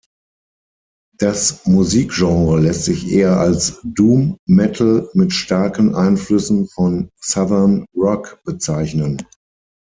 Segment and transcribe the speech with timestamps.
[1.19, 9.21] Das Musikgenre lässt sich eher als Doom-Metal mit starken Einflüssen von Southern Rock bezeichnen.